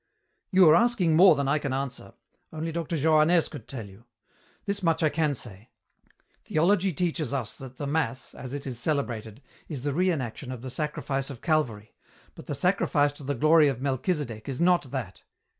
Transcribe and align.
"You 0.51 0.67
are 0.67 0.73
asking 0.75 1.15
more 1.15 1.35
than 1.35 1.47
I 1.47 1.59
can 1.59 1.73
answer. 1.73 2.15
Only 2.51 2.71
Dr. 2.71 2.95
Johannès 2.95 3.51
could 3.51 3.67
tell 3.67 3.87
you. 3.87 4.05
This 4.65 4.81
much 4.81 5.03
I 5.03 5.09
can 5.09 5.35
say. 5.35 5.69
Theology 6.43 6.91
teaches 6.91 7.35
us 7.35 7.55
that 7.59 7.75
the 7.77 7.85
mass, 7.85 8.33
as 8.33 8.51
it 8.51 8.65
is 8.65 8.79
celebrated, 8.79 9.43
is 9.69 9.83
the 9.83 9.93
re 9.93 10.07
enaction 10.09 10.51
of 10.51 10.63
the 10.63 10.71
Sacrifice 10.71 11.29
of 11.29 11.43
Calvary, 11.43 11.93
but 12.33 12.47
the 12.47 12.55
sacrifice 12.55 13.11
to 13.11 13.23
the 13.23 13.35
glory 13.35 13.67
of 13.67 13.77
Melchisedek 13.79 14.49
is 14.49 14.59
not 14.59 14.89
that. 14.89 15.21